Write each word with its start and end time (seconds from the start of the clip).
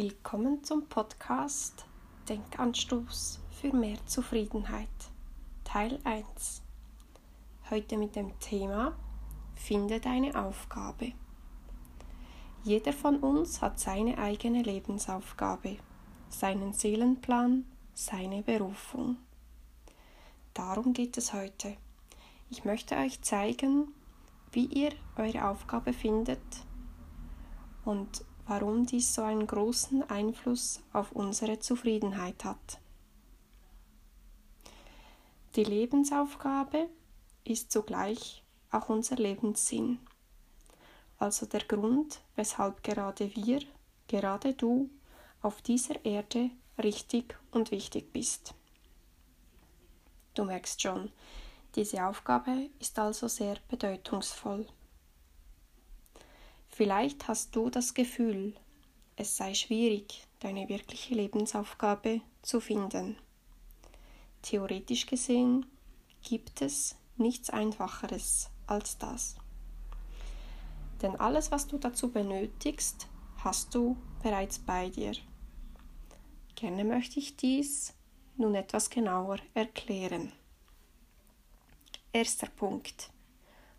Willkommen 0.00 0.62
zum 0.62 0.86
Podcast 0.86 1.84
Denkanstoß 2.28 3.40
für 3.50 3.72
mehr 3.74 3.98
Zufriedenheit 4.06 4.86
Teil 5.64 5.98
1. 6.04 6.62
Heute 7.68 7.96
mit 7.96 8.14
dem 8.14 8.38
Thema 8.38 8.96
Finde 9.56 9.98
deine 9.98 10.40
Aufgabe. 10.40 11.14
Jeder 12.62 12.92
von 12.92 13.16
uns 13.16 13.60
hat 13.60 13.80
seine 13.80 14.18
eigene 14.18 14.62
Lebensaufgabe, 14.62 15.78
seinen 16.28 16.74
Seelenplan, 16.74 17.64
seine 17.92 18.44
Berufung. 18.44 19.16
Darum 20.54 20.92
geht 20.92 21.18
es 21.18 21.32
heute. 21.32 21.76
Ich 22.50 22.64
möchte 22.64 22.94
euch 22.94 23.20
zeigen, 23.22 23.88
wie 24.52 24.66
ihr 24.66 24.92
eure 25.16 25.48
Aufgabe 25.48 25.92
findet 25.92 26.38
und 27.84 28.24
warum 28.48 28.86
dies 28.86 29.14
so 29.14 29.22
einen 29.22 29.46
großen 29.46 30.08
Einfluss 30.10 30.80
auf 30.92 31.12
unsere 31.12 31.58
Zufriedenheit 31.58 32.44
hat. 32.44 32.80
Die 35.54 35.64
Lebensaufgabe 35.64 36.88
ist 37.44 37.70
zugleich 37.70 38.42
auch 38.70 38.88
unser 38.88 39.16
Lebenssinn, 39.16 39.98
also 41.18 41.46
der 41.46 41.64
Grund, 41.64 42.20
weshalb 42.36 42.82
gerade 42.82 43.34
wir, 43.34 43.60
gerade 44.06 44.54
du, 44.54 44.90
auf 45.42 45.62
dieser 45.62 46.04
Erde 46.04 46.50
richtig 46.82 47.38
und 47.50 47.70
wichtig 47.70 48.12
bist. 48.12 48.54
Du 50.34 50.44
merkst 50.44 50.80
schon, 50.80 51.10
diese 51.74 52.04
Aufgabe 52.04 52.70
ist 52.78 52.98
also 52.98 53.28
sehr 53.28 53.56
bedeutungsvoll. 53.68 54.66
Vielleicht 56.78 57.26
hast 57.26 57.56
du 57.56 57.70
das 57.70 57.92
Gefühl, 57.92 58.54
es 59.16 59.36
sei 59.36 59.52
schwierig, 59.52 60.24
deine 60.38 60.68
wirkliche 60.68 61.12
Lebensaufgabe 61.12 62.20
zu 62.40 62.60
finden. 62.60 63.16
Theoretisch 64.42 65.06
gesehen 65.06 65.66
gibt 66.22 66.62
es 66.62 66.94
nichts 67.16 67.50
Einfacheres 67.50 68.50
als 68.68 68.96
das. 68.96 69.34
Denn 71.02 71.16
alles, 71.16 71.50
was 71.50 71.66
du 71.66 71.78
dazu 71.78 72.12
benötigst, 72.12 73.08
hast 73.38 73.74
du 73.74 73.96
bereits 74.22 74.60
bei 74.60 74.88
dir. 74.88 75.14
Gerne 76.54 76.84
möchte 76.84 77.18
ich 77.18 77.36
dies 77.36 77.92
nun 78.36 78.54
etwas 78.54 78.88
genauer 78.88 79.38
erklären. 79.52 80.30
Erster 82.12 82.46
Punkt. 82.50 83.10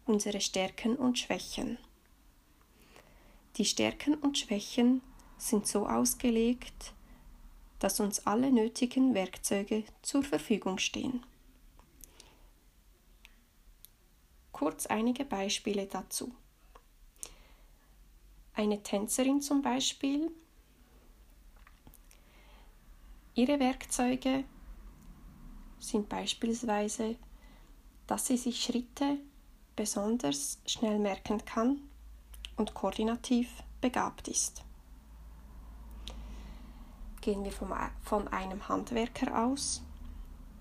Unsere 0.05 0.41
Stärken 0.41 0.97
und 0.97 1.17
Schwächen. 1.17 1.77
Die 3.59 3.65
Stärken 3.65 4.13
und 4.13 4.37
Schwächen 4.37 5.01
sind 5.37 5.67
so 5.67 5.85
ausgelegt, 5.85 6.93
dass 7.79 7.99
uns 7.99 8.25
alle 8.25 8.53
nötigen 8.53 9.13
Werkzeuge 9.13 9.83
zur 10.01 10.23
Verfügung 10.23 10.77
stehen. 10.77 11.25
Kurz 14.53 14.85
einige 14.85 15.25
Beispiele 15.25 15.87
dazu. 15.87 16.33
Eine 18.53 18.81
Tänzerin 18.81 19.41
zum 19.41 19.61
Beispiel. 19.61 20.31
Ihre 23.35 23.59
Werkzeuge 23.59 24.45
sind 25.79 26.07
beispielsweise, 26.07 27.17
dass 28.07 28.27
sie 28.27 28.37
sich 28.37 28.63
Schritte 28.63 29.17
besonders 29.75 30.61
schnell 30.65 30.97
merken 30.97 31.43
kann 31.43 31.88
und 32.59 32.73
koordinativ 32.73 33.63
begabt 33.81 34.27
ist. 34.27 34.63
Gehen 37.21 37.43
wir 37.43 37.51
vom, 37.51 37.73
von 38.01 38.27
einem 38.27 38.67
Handwerker 38.69 39.45
aus, 39.45 39.81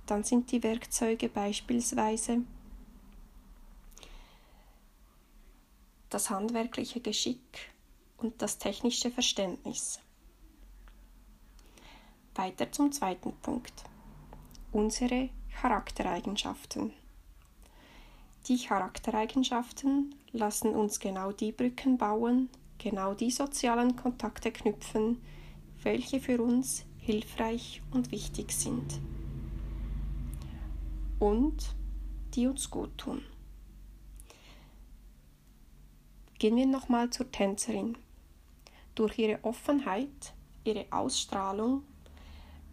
dann 0.06 0.24
sind 0.24 0.50
die 0.50 0.62
Werkzeuge 0.62 1.28
beispielsweise 1.28 2.42
das 6.08 6.30
handwerkliche 6.30 7.00
Geschick 7.00 7.70
und 8.16 8.40
das 8.40 8.58
technische 8.58 9.10
Verständnis. 9.10 10.00
Weiter 12.34 12.72
zum 12.72 12.92
zweiten 12.92 13.32
Punkt. 13.42 13.84
Unsere 14.72 15.30
Charaktereigenschaften. 15.60 16.92
Die 18.46 18.58
Charaktereigenschaften 18.58 20.14
lassen 20.32 20.74
uns 20.74 21.00
genau 21.00 21.32
die 21.32 21.52
Brücken 21.52 21.98
bauen, 21.98 22.48
genau 22.78 23.12
die 23.14 23.30
sozialen 23.30 23.96
Kontakte 23.96 24.52
knüpfen, 24.52 25.20
welche 25.82 26.20
für 26.20 26.40
uns 26.42 26.84
hilfreich 26.98 27.82
und 27.90 28.10
wichtig 28.10 28.52
sind 28.52 29.00
und 31.18 31.74
die 32.34 32.46
uns 32.46 32.70
gut 32.70 32.96
tun. 32.98 33.22
Gehen 36.38 36.56
wir 36.56 36.66
nochmal 36.66 37.10
zur 37.10 37.30
Tänzerin. 37.30 37.98
Durch 38.94 39.18
ihre 39.18 39.42
Offenheit, 39.42 40.34
ihre 40.64 40.86
Ausstrahlung 40.90 41.82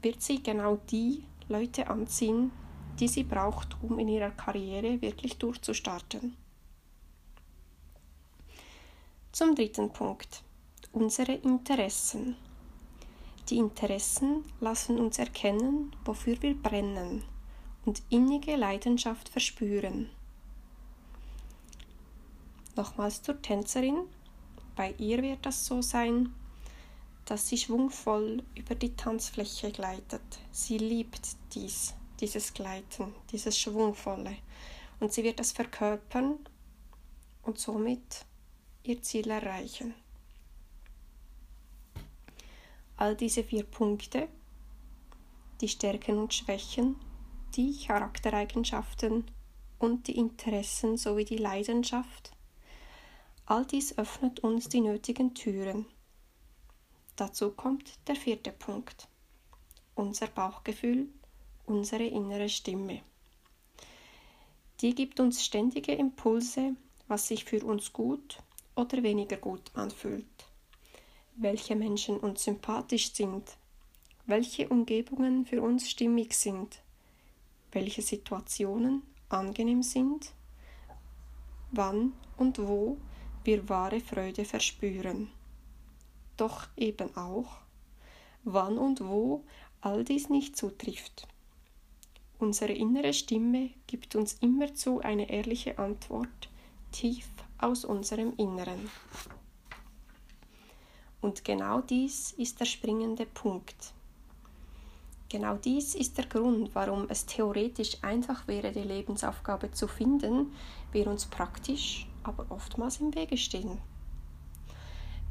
wird 0.01 0.21
sie 0.21 0.41
genau 0.43 0.77
die 0.91 1.23
Leute 1.47 1.87
anziehen, 1.87 2.51
die 2.99 3.07
sie 3.07 3.23
braucht, 3.23 3.77
um 3.81 3.99
in 3.99 4.07
ihrer 4.07 4.31
Karriere 4.31 5.01
wirklich 5.01 5.37
durchzustarten. 5.37 6.35
Zum 9.31 9.53
dritten 9.55 9.91
Punkt. 9.91 10.43
Unsere 10.93 11.33
Interessen. 11.33 12.37
Die 13.49 13.57
Interessen 13.57 14.45
lassen 14.61 14.97
uns 14.97 15.19
erkennen, 15.19 15.93
wofür 16.05 16.41
wir 16.41 16.55
brennen 16.55 17.23
und 17.85 18.01
innige 18.09 18.55
Leidenschaft 18.55 19.29
verspüren. 19.29 20.09
Nochmals 22.75 23.21
zur 23.21 23.41
Tänzerin. 23.41 24.07
Bei 24.75 24.93
ihr 24.97 25.21
wird 25.21 25.45
das 25.45 25.65
so 25.65 25.81
sein, 25.81 26.33
dass 27.25 27.47
sie 27.47 27.57
schwungvoll 27.57 28.43
über 28.55 28.75
die 28.75 28.95
Tanzfläche 28.95 29.71
gleitet. 29.71 30.21
Sie 30.51 30.77
liebt 30.77 31.35
dies 31.53 31.93
dieses 32.19 32.53
Gleiten, 32.53 33.13
dieses 33.31 33.57
Schwungvolle. 33.57 34.37
Und 34.99 35.13
sie 35.13 35.23
wird 35.23 35.39
es 35.39 35.51
verkörpern 35.51 36.39
und 37.43 37.59
somit 37.59 38.25
ihr 38.83 39.01
Ziel 39.01 39.29
erreichen. 39.29 39.93
All 42.97 43.15
diese 43.15 43.43
vier 43.43 43.63
Punkte, 43.63 44.29
die 45.59 45.67
Stärken 45.67 46.17
und 46.17 46.33
Schwächen, 46.33 46.95
die 47.55 47.77
Charaktereigenschaften 47.85 49.25
und 49.79 50.07
die 50.07 50.17
Interessen 50.17 50.97
sowie 50.97 51.25
die 51.25 51.37
Leidenschaft, 51.37 52.31
all 53.45 53.65
dies 53.65 53.97
öffnet 53.97 54.39
uns 54.39 54.69
die 54.69 54.81
nötigen 54.81 55.33
Türen. 55.33 55.85
Dazu 57.15 57.51
kommt 57.51 57.97
der 58.07 58.15
vierte 58.15 58.51
Punkt, 58.51 59.07
unser 59.95 60.27
Bauchgefühl 60.27 61.07
unsere 61.67 62.05
innere 62.05 62.49
Stimme. 62.49 63.01
Die 64.81 64.93
gibt 64.93 65.19
uns 65.19 65.43
ständige 65.43 65.93
Impulse, 65.93 66.75
was 67.07 67.27
sich 67.27 67.45
für 67.45 67.63
uns 67.65 67.93
gut 67.93 68.37
oder 68.75 69.03
weniger 69.03 69.37
gut 69.37 69.71
anfühlt, 69.73 70.25
welche 71.35 71.75
Menschen 71.75 72.17
uns 72.17 72.43
sympathisch 72.43 73.13
sind, 73.13 73.57
welche 74.25 74.67
Umgebungen 74.69 75.45
für 75.45 75.61
uns 75.61 75.89
stimmig 75.89 76.33
sind, 76.33 76.81
welche 77.71 78.01
Situationen 78.01 79.03
angenehm 79.29 79.83
sind, 79.83 80.33
wann 81.71 82.13
und 82.37 82.59
wo 82.59 82.97
wir 83.43 83.69
wahre 83.69 83.99
Freude 83.99 84.45
verspüren. 84.45 85.29
Doch 86.37 86.67
eben 86.75 87.15
auch, 87.15 87.59
wann 88.43 88.77
und 88.77 89.01
wo 89.01 89.43
all 89.81 90.03
dies 90.03 90.29
nicht 90.29 90.57
zutrifft. 90.57 91.27
Unsere 92.37 92.73
innere 92.73 93.13
Stimme 93.13 93.69
gibt 93.87 94.15
uns 94.15 94.33
immerzu 94.41 94.99
eine 94.99 95.29
ehrliche 95.29 95.79
Antwort, 95.79 96.49
tief 96.91 97.29
aus 97.57 97.85
unserem 97.85 98.33
Inneren. 98.35 98.89
Und 101.21 101.45
genau 101.45 101.79
dies 101.79 102.33
ist 102.33 102.59
der 102.59 102.65
springende 102.65 103.25
Punkt. 103.25 103.93
Genau 105.29 105.55
dies 105.55 105.95
ist 105.95 106.17
der 106.17 106.25
Grund, 106.25 106.75
warum 106.75 107.07
es 107.09 107.25
theoretisch 107.25 107.97
einfach 108.03 108.47
wäre, 108.47 108.71
die 108.71 108.83
Lebensaufgabe 108.83 109.71
zu 109.71 109.87
finden, 109.87 110.51
wir 110.91 111.07
uns 111.07 111.25
praktisch, 111.25 112.07
aber 112.23 112.45
oftmals 112.49 112.99
im 112.99 113.15
Wege 113.15 113.37
stehen. 113.37 113.79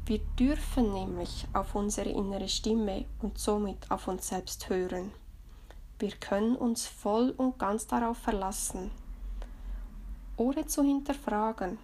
Wir 0.05 0.19
dürfen 0.39 0.91
nämlich 0.91 1.47
auf 1.53 1.75
unsere 1.75 2.09
innere 2.09 2.49
Stimme 2.49 3.05
und 3.21 3.37
somit 3.37 3.89
auf 3.89 4.07
uns 4.07 4.27
selbst 4.27 4.69
hören. 4.69 5.11
Wir 5.97 6.11
können 6.11 6.57
uns 6.57 6.85
voll 6.85 7.33
und 7.37 7.57
ganz 7.57 7.87
darauf 7.87 8.17
verlassen, 8.17 8.91
ohne 10.35 10.65
zu 10.65 10.83
hinterfragen. 10.83 11.77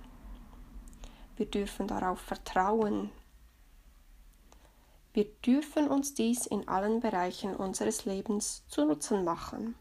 Wir 1.37 1.45
dürfen 1.45 1.87
darauf 1.87 2.19
vertrauen. 2.19 3.09
Wir 5.13 5.25
dürfen 5.45 5.87
uns 5.87 6.13
dies 6.13 6.45
in 6.45 6.67
allen 6.67 6.99
Bereichen 6.99 7.55
unseres 7.55 8.05
Lebens 8.05 8.63
zu 8.67 8.85
Nutzen 8.85 9.23
machen. 9.23 9.75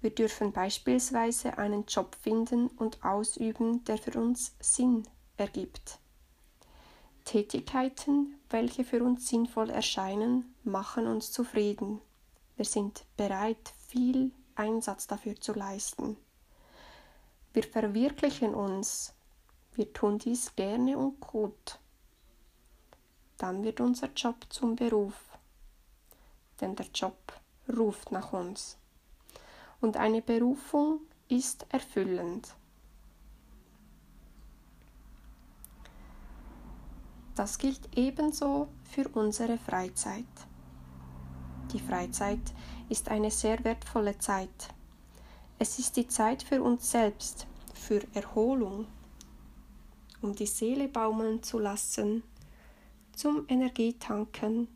Wir 0.00 0.10
dürfen 0.10 0.52
beispielsweise 0.52 1.58
einen 1.58 1.84
Job 1.84 2.16
finden 2.20 2.68
und 2.68 3.04
ausüben, 3.04 3.84
der 3.84 3.98
für 3.98 4.18
uns 4.18 4.56
Sinn 4.58 5.04
ergibt. 5.36 5.98
Tätigkeiten, 7.24 8.38
welche 8.50 8.84
für 8.84 9.04
uns 9.04 9.28
sinnvoll 9.28 9.70
erscheinen, 9.70 10.54
machen 10.64 11.06
uns 11.06 11.30
zufrieden. 11.30 12.00
Wir 12.56 12.64
sind 12.64 13.04
bereit, 13.16 13.72
viel 13.88 14.30
Einsatz 14.54 15.06
dafür 15.06 15.40
zu 15.40 15.52
leisten. 15.52 16.16
Wir 17.52 17.64
verwirklichen 17.64 18.54
uns. 18.54 19.14
Wir 19.74 19.92
tun 19.92 20.18
dies 20.18 20.54
gerne 20.54 20.96
und 20.98 21.20
gut. 21.20 21.78
Dann 23.38 23.64
wird 23.64 23.80
unser 23.80 24.08
Job 24.12 24.36
zum 24.50 24.76
Beruf. 24.76 25.14
Denn 26.60 26.76
der 26.76 26.86
Job 26.94 27.16
ruft 27.76 28.12
nach 28.12 28.32
uns. 28.32 28.76
Und 29.80 29.96
eine 29.96 30.22
Berufung 30.22 31.00
ist 31.28 31.66
erfüllend. 31.70 32.54
Das 37.34 37.58
gilt 37.58 37.96
ebenso 37.96 38.68
für 38.84 39.08
unsere 39.08 39.56
Freizeit. 39.56 40.26
Die 41.72 41.80
Freizeit 41.80 42.52
ist 42.90 43.08
eine 43.08 43.30
sehr 43.30 43.64
wertvolle 43.64 44.18
Zeit. 44.18 44.68
Es 45.58 45.78
ist 45.78 45.96
die 45.96 46.06
Zeit 46.06 46.42
für 46.42 46.62
uns 46.62 46.90
selbst, 46.90 47.46
für 47.72 48.02
Erholung, 48.12 48.86
um 50.20 50.34
die 50.34 50.46
Seele 50.46 50.88
baumeln 50.88 51.42
zu 51.42 51.58
lassen, 51.58 52.22
zum 53.16 53.46
Energietanken, 53.48 54.68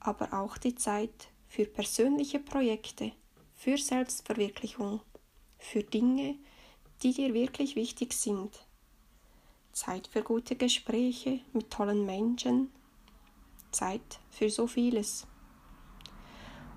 aber 0.00 0.34
auch 0.34 0.58
die 0.58 0.74
Zeit 0.74 1.28
für 1.48 1.64
persönliche 1.64 2.40
Projekte, 2.40 3.12
für 3.54 3.78
Selbstverwirklichung, 3.78 5.00
für 5.58 5.82
Dinge, 5.82 6.36
die 7.02 7.14
dir 7.14 7.32
wirklich 7.32 7.74
wichtig 7.74 8.12
sind. 8.12 8.66
Zeit 9.72 10.08
für 10.08 10.22
gute 10.22 10.56
Gespräche 10.56 11.40
mit 11.54 11.70
tollen 11.70 12.04
Menschen, 12.04 12.70
Zeit 13.70 14.20
für 14.30 14.50
so 14.50 14.66
vieles. 14.66 15.26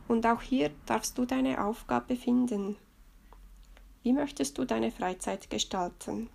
Und 0.08 0.26
auch 0.26 0.42
hier 0.42 0.72
darfst 0.86 1.18
du 1.18 1.26
deine 1.26 1.64
Aufgabe 1.64 2.16
finden. 2.16 2.78
Wie 4.04 4.14
möchtest 4.14 4.58
du 4.58 4.66
deine 4.66 4.92
Freizeit 4.92 5.50
gestalten? 5.50 6.30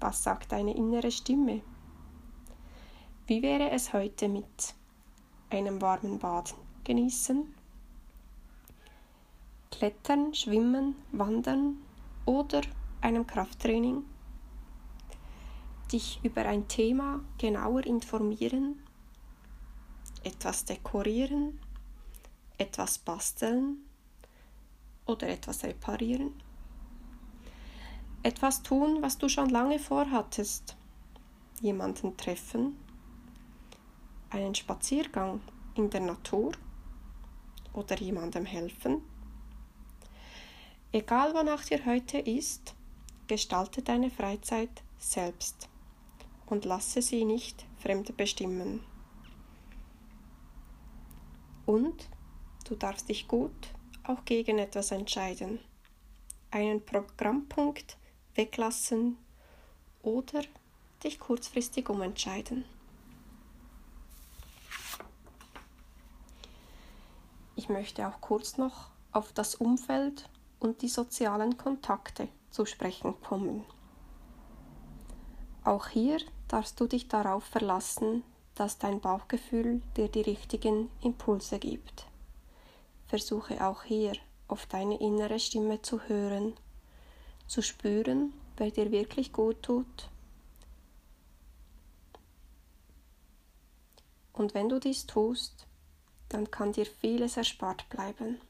Was 0.00 0.22
sagt 0.22 0.52
deine 0.52 0.74
innere 0.74 1.10
Stimme? 1.10 1.60
Wie 3.26 3.42
wäre 3.42 3.70
es 3.70 3.92
heute 3.92 4.28
mit 4.28 4.74
einem 5.50 5.82
warmen 5.82 6.18
Bad 6.18 6.54
genießen? 6.84 7.54
Klettern, 9.70 10.34
Schwimmen, 10.34 10.96
Wandern 11.12 11.76
oder 12.24 12.62
einem 13.02 13.26
Krafttraining? 13.26 14.04
dich 15.92 16.20
über 16.22 16.42
ein 16.42 16.68
Thema 16.68 17.20
genauer 17.38 17.84
informieren, 17.84 18.82
etwas 20.22 20.64
dekorieren, 20.64 21.58
etwas 22.60 22.98
basteln 22.98 23.78
oder 25.06 25.28
etwas 25.28 25.64
reparieren. 25.64 26.34
Etwas 28.22 28.62
tun, 28.62 29.00
was 29.00 29.16
du 29.16 29.28
schon 29.28 29.48
lange 29.48 29.78
vorhattest. 29.78 30.76
Jemanden 31.62 32.16
treffen, 32.16 32.76
einen 34.28 34.54
Spaziergang 34.54 35.40
in 35.74 35.88
der 35.90 36.00
Natur 36.00 36.52
oder 37.72 37.96
jemandem 37.98 38.44
helfen. 38.44 39.02
Egal 40.92 41.34
wonach 41.34 41.64
dir 41.64 41.84
heute 41.86 42.18
ist, 42.18 42.74
gestalte 43.26 43.82
deine 43.82 44.10
Freizeit 44.10 44.82
selbst 44.98 45.68
und 46.46 46.64
lasse 46.64 47.00
sie 47.00 47.24
nicht 47.24 47.64
Fremde 47.78 48.12
bestimmen. 48.12 48.80
Und 51.64 52.08
du 52.70 52.76
darfst 52.76 53.08
dich 53.08 53.26
gut 53.26 53.50
auch 54.04 54.24
gegen 54.24 54.58
etwas 54.58 54.92
entscheiden, 54.92 55.58
einen 56.52 56.84
Programmpunkt 56.84 57.98
weglassen 58.36 59.18
oder 60.02 60.42
dich 61.02 61.18
kurzfristig 61.18 61.88
umentscheiden. 61.88 62.64
Ich 67.56 67.68
möchte 67.68 68.06
auch 68.06 68.20
kurz 68.20 68.56
noch 68.56 68.90
auf 69.10 69.32
das 69.32 69.56
Umfeld 69.56 70.28
und 70.60 70.82
die 70.82 70.88
sozialen 70.88 71.58
Kontakte 71.58 72.28
zu 72.50 72.66
sprechen 72.66 73.20
kommen. 73.20 73.64
Auch 75.64 75.88
hier 75.88 76.18
darfst 76.46 76.78
du 76.78 76.86
dich 76.86 77.08
darauf 77.08 77.42
verlassen, 77.44 78.22
dass 78.54 78.78
dein 78.78 79.00
Bauchgefühl 79.00 79.82
dir 79.96 80.08
die 80.08 80.22
richtigen 80.22 80.88
Impulse 81.02 81.58
gibt. 81.58 82.09
Versuche 83.10 83.66
auch 83.66 83.82
hier 83.82 84.12
auf 84.46 84.66
deine 84.66 85.00
innere 85.00 85.40
Stimme 85.40 85.82
zu 85.82 86.00
hören, 86.02 86.54
zu 87.48 87.60
spüren, 87.60 88.32
wer 88.56 88.70
dir 88.70 88.92
wirklich 88.92 89.32
gut 89.32 89.64
tut. 89.64 90.08
Und 94.32 94.54
wenn 94.54 94.68
du 94.68 94.78
dies 94.78 95.06
tust, 95.06 95.66
dann 96.28 96.52
kann 96.52 96.72
dir 96.72 96.86
vieles 96.86 97.36
erspart 97.36 97.88
bleiben. 97.88 98.40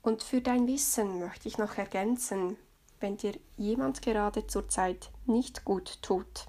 Und 0.00 0.22
für 0.22 0.40
dein 0.40 0.66
Wissen 0.66 1.18
möchte 1.18 1.48
ich 1.48 1.58
noch 1.58 1.76
ergänzen, 1.76 2.56
wenn 2.98 3.18
dir 3.18 3.38
jemand 3.58 4.00
gerade 4.00 4.46
zur 4.46 4.70
Zeit 4.70 5.10
nicht 5.26 5.66
gut 5.66 6.00
tut, 6.00 6.46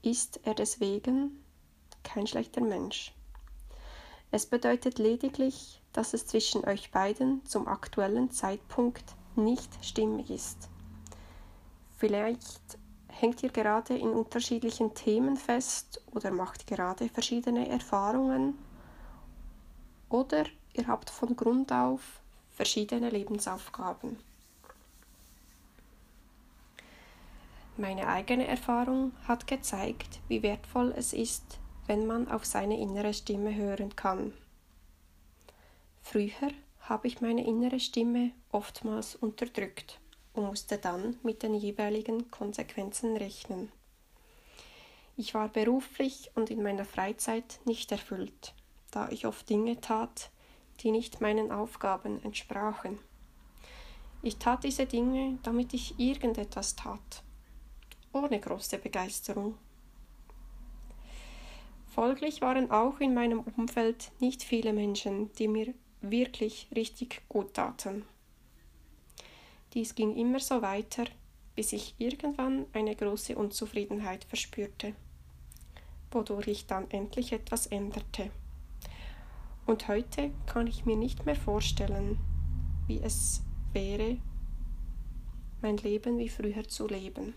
ist 0.00 0.40
er 0.44 0.54
deswegen 0.54 1.44
kein 2.02 2.26
schlechter 2.26 2.62
Mensch. 2.62 3.12
Es 4.34 4.46
bedeutet 4.46 4.98
lediglich, 4.98 5.80
dass 5.92 6.12
es 6.12 6.26
zwischen 6.26 6.64
euch 6.64 6.90
beiden 6.90 7.46
zum 7.46 7.68
aktuellen 7.68 8.32
Zeitpunkt 8.32 9.14
nicht 9.36 9.70
stimmig 9.80 10.28
ist. 10.28 10.68
Vielleicht 11.96 12.60
hängt 13.06 13.44
ihr 13.44 13.50
gerade 13.50 13.96
in 13.96 14.08
unterschiedlichen 14.08 14.92
Themen 14.92 15.36
fest 15.36 16.02
oder 16.10 16.32
macht 16.32 16.66
gerade 16.66 17.08
verschiedene 17.08 17.68
Erfahrungen 17.68 18.58
oder 20.08 20.46
ihr 20.72 20.88
habt 20.88 21.10
von 21.10 21.36
Grund 21.36 21.70
auf 21.70 22.00
verschiedene 22.50 23.10
Lebensaufgaben. 23.10 24.18
Meine 27.76 28.08
eigene 28.08 28.48
Erfahrung 28.48 29.12
hat 29.28 29.46
gezeigt, 29.46 30.18
wie 30.26 30.42
wertvoll 30.42 30.92
es 30.96 31.12
ist, 31.12 31.60
wenn 31.86 32.06
man 32.06 32.28
auf 32.28 32.44
seine 32.44 32.78
innere 32.78 33.14
Stimme 33.14 33.54
hören 33.54 33.94
kann. 33.96 34.32
Früher 36.00 36.50
habe 36.80 37.06
ich 37.06 37.20
meine 37.20 37.46
innere 37.46 37.80
Stimme 37.80 38.32
oftmals 38.50 39.16
unterdrückt 39.16 40.00
und 40.34 40.46
musste 40.46 40.78
dann 40.78 41.16
mit 41.22 41.42
den 41.42 41.54
jeweiligen 41.54 42.30
Konsequenzen 42.30 43.16
rechnen. 43.16 43.72
Ich 45.16 45.34
war 45.34 45.48
beruflich 45.48 46.30
und 46.34 46.50
in 46.50 46.62
meiner 46.62 46.84
Freizeit 46.84 47.60
nicht 47.64 47.92
erfüllt, 47.92 48.54
da 48.90 49.08
ich 49.10 49.26
oft 49.26 49.48
Dinge 49.48 49.80
tat, 49.80 50.30
die 50.80 50.90
nicht 50.90 51.20
meinen 51.20 51.52
Aufgaben 51.52 52.22
entsprachen. 52.24 52.98
Ich 54.22 54.36
tat 54.36 54.64
diese 54.64 54.86
Dinge, 54.86 55.38
damit 55.42 55.72
ich 55.72 55.98
irgendetwas 55.98 56.74
tat 56.74 57.22
ohne 58.14 58.40
große 58.40 58.78
Begeisterung. 58.78 59.58
Folglich 61.94 62.40
waren 62.40 62.72
auch 62.72 62.98
in 62.98 63.14
meinem 63.14 63.38
Umfeld 63.56 64.10
nicht 64.18 64.42
viele 64.42 64.72
Menschen, 64.72 65.32
die 65.34 65.46
mir 65.46 65.74
wirklich 66.00 66.66
richtig 66.74 67.22
gut 67.28 67.54
taten. 67.54 68.04
Dies 69.74 69.94
ging 69.94 70.16
immer 70.16 70.40
so 70.40 70.60
weiter, 70.60 71.04
bis 71.54 71.72
ich 71.72 71.94
irgendwann 71.98 72.66
eine 72.72 72.96
große 72.96 73.36
Unzufriedenheit 73.36 74.24
verspürte, 74.24 74.96
wodurch 76.10 76.48
ich 76.48 76.66
dann 76.66 76.90
endlich 76.90 77.32
etwas 77.32 77.68
änderte. 77.68 78.32
Und 79.64 79.86
heute 79.86 80.32
kann 80.46 80.66
ich 80.66 80.84
mir 80.84 80.96
nicht 80.96 81.24
mehr 81.24 81.36
vorstellen, 81.36 82.18
wie 82.88 82.98
es 82.98 83.44
wäre, 83.72 84.16
mein 85.62 85.76
Leben 85.76 86.18
wie 86.18 86.28
früher 86.28 86.64
zu 86.64 86.88
leben. 86.88 87.34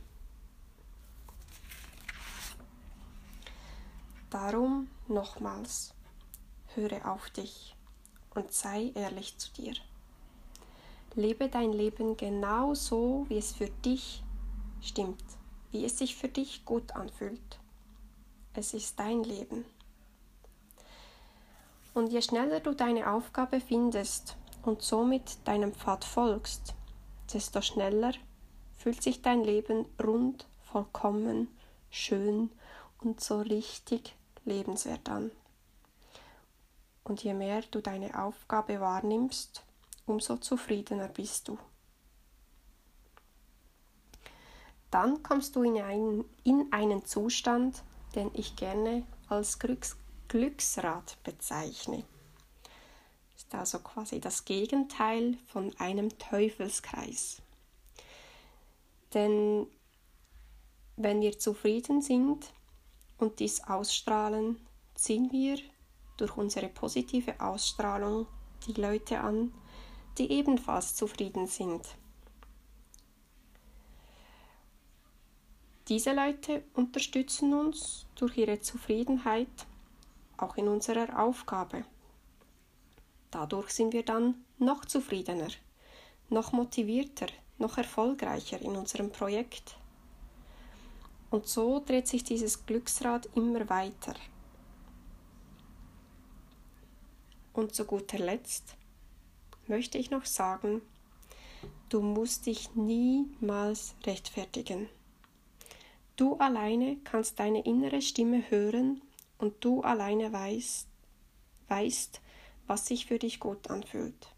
Darum 4.30 4.90
nochmals, 5.08 5.94
höre 6.76 7.10
auf 7.10 7.30
dich 7.30 7.76
und 8.36 8.52
sei 8.52 8.92
ehrlich 8.94 9.38
zu 9.38 9.54
dir. 9.54 9.74
Lebe 11.16 11.48
dein 11.48 11.72
Leben 11.72 12.18
genau 12.18 12.74
so, 12.74 13.26
wie 13.30 13.38
es 13.38 13.54
für 13.54 13.70
dich 13.70 14.22
stimmt, 14.82 15.24
wie 15.72 15.86
es 15.86 15.98
sich 15.98 16.16
für 16.16 16.28
dich 16.28 16.66
gut 16.66 16.92
anfühlt. 16.92 17.60
Es 18.54 18.74
ist 18.74 19.00
dein 19.00 19.24
Leben. 19.24 19.64
Und 21.94 22.12
je 22.12 22.22
schneller 22.22 22.60
du 22.60 22.76
deine 22.76 23.10
Aufgabe 23.10 23.62
findest 23.62 24.36
und 24.62 24.82
somit 24.82 25.38
deinem 25.46 25.74
Pfad 25.74 26.04
folgst, 26.04 26.76
desto 27.34 27.62
schneller 27.62 28.12
fühlt 28.76 29.02
sich 29.02 29.22
dein 29.22 29.44
Leben 29.46 29.86
rund, 30.04 30.46
vollkommen, 30.64 31.48
schön 31.90 32.52
und 33.02 33.22
so 33.22 33.40
richtig 33.40 34.17
lebenswert 34.48 35.08
an. 35.10 35.32
Und 37.04 37.24
je 37.24 37.34
mehr 37.34 37.62
du 37.70 37.82
deine 37.82 38.22
Aufgabe 38.22 38.80
wahrnimmst, 38.80 39.64
umso 40.06 40.38
zufriedener 40.38 41.08
bist 41.08 41.48
du. 41.48 41.58
Dann 44.90 45.22
kommst 45.22 45.56
du 45.56 45.64
in 45.64 45.80
einen, 45.82 46.26
in 46.44 46.72
einen 46.72 47.06
Zustand, 47.06 47.84
den 48.16 48.32
ich 48.34 48.56
gerne 48.56 49.04
als 49.30 49.60
Glücks 49.60 49.98
Glücksrad 50.28 51.18
bezeichne. 51.24 52.04
Ist 53.38 53.54
also 53.56 53.80
quasi 53.80 54.20
das 54.20 54.44
Gegenteil 54.44 55.38
von 55.48 55.74
einem 55.80 56.18
Teufelskreis. 56.18 57.42
Denn 59.14 59.68
wenn 60.98 61.22
wir 61.22 61.40
zufrieden 61.40 62.02
sind 62.02 62.52
und 63.18 63.40
dies 63.40 63.64
ausstrahlen, 63.64 64.60
ziehen 64.96 65.32
wir 65.32 65.58
durch 66.18 66.36
unsere 66.38 66.70
positive 66.70 67.40
Ausstrahlung 67.40 68.28
die 68.68 68.74
Leute 68.74 69.20
an, 69.20 69.54
die 70.18 70.32
ebenfalls 70.32 70.96
zufrieden 70.96 71.48
sind. 71.48 71.88
Diese 75.88 76.12
Leute 76.12 76.64
unterstützen 76.74 77.54
uns 77.54 78.08
durch 78.16 78.38
ihre 78.38 78.60
Zufriedenheit 78.60 79.48
auch 80.36 80.58
in 80.58 80.68
unserer 80.68 81.18
Aufgabe. 81.18 81.86
Dadurch 83.32 83.70
sind 83.70 83.94
wir 83.94 84.04
dann 84.04 84.44
noch 84.58 84.84
zufriedener, 84.84 85.50
noch 86.30 86.52
motivierter, 86.52 87.28
noch 87.58 87.78
erfolgreicher 87.78 88.62
in 88.62 88.76
unserem 88.76 89.12
Projekt. 89.12 89.78
Und 91.30 91.48
so 91.48 91.84
dreht 91.86 92.08
sich 92.08 92.24
dieses 92.24 92.66
Glücksrad 92.66 93.28
immer 93.36 93.70
weiter. 93.70 94.16
Und 97.54 97.76
zu 97.76 97.86
guter 97.86 98.20
Letzt 98.20 98.76
möchte 99.68 99.98
ich 99.98 100.12
noch 100.12 100.26
sagen, 100.26 100.82
du 101.90 102.02
musst 102.02 102.46
dich 102.46 102.76
niemals 102.76 103.96
rechtfertigen. 104.06 104.90
Du 106.16 106.38
alleine 106.38 106.98
kannst 107.04 107.40
deine 107.40 107.64
innere 107.66 108.02
Stimme 108.02 108.50
hören 108.50 109.02
und 109.38 109.54
du 109.64 109.82
alleine 109.82 110.32
weißt, 110.32 110.88
weißt, 111.68 112.22
was 112.68 112.86
sich 112.86 113.06
für 113.06 113.20
dich 113.20 113.40
gut 113.40 113.70
anfühlt. 113.70 114.37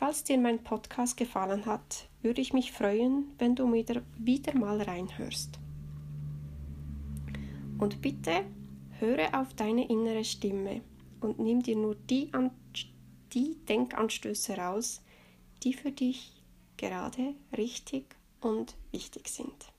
Falls 0.00 0.24
dir 0.24 0.38
mein 0.38 0.64
Podcast 0.64 1.18
gefallen 1.18 1.66
hat, 1.66 2.08
würde 2.22 2.40
ich 2.40 2.54
mich 2.54 2.72
freuen, 2.72 3.34
wenn 3.36 3.54
du 3.54 3.70
wieder, 3.70 4.00
wieder 4.16 4.56
mal 4.56 4.80
reinhörst. 4.80 5.58
Und 7.76 8.00
bitte 8.00 8.46
höre 8.98 9.38
auf 9.38 9.52
deine 9.52 9.90
innere 9.90 10.24
Stimme 10.24 10.80
und 11.20 11.38
nimm 11.38 11.62
dir 11.62 11.76
nur 11.76 11.96
die, 11.96 12.32
An 12.32 12.50
die 13.34 13.58
Denkanstöße 13.68 14.56
raus, 14.56 15.02
die 15.64 15.74
für 15.74 15.92
dich 15.92 16.32
gerade 16.78 17.34
richtig 17.54 18.16
und 18.40 18.76
wichtig 18.92 19.28
sind. 19.28 19.70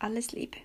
Alles 0.00 0.32
Liebe. 0.32 0.58